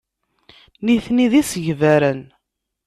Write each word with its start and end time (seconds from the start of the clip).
Nitni 0.85 1.27
d 1.31 1.33
isegbaren. 1.41 2.21